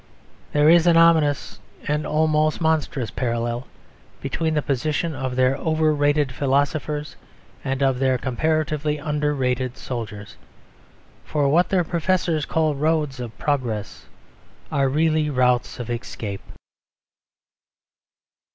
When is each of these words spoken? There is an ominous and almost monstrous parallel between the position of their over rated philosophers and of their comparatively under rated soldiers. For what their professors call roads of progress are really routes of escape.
There 0.51 0.67
is 0.67 0.87
an 0.87 0.97
ominous 0.97 1.59
and 1.87 2.07
almost 2.07 2.59
monstrous 2.59 3.11
parallel 3.11 3.67
between 4.19 4.55
the 4.55 4.63
position 4.63 5.13
of 5.13 5.35
their 5.35 5.55
over 5.59 5.93
rated 5.93 6.31
philosophers 6.31 7.15
and 7.63 7.83
of 7.83 7.99
their 7.99 8.17
comparatively 8.17 8.99
under 8.99 9.35
rated 9.35 9.77
soldiers. 9.77 10.37
For 11.23 11.47
what 11.49 11.69
their 11.69 11.83
professors 11.83 12.47
call 12.47 12.73
roads 12.73 13.19
of 13.19 13.37
progress 13.37 14.07
are 14.71 14.89
really 14.89 15.29
routes 15.29 15.79
of 15.79 15.87
escape. 15.91 16.41